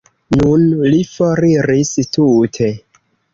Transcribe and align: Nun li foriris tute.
Nun 0.35 0.63
li 0.93 1.01
foriris 1.09 1.93
tute. 2.17 2.73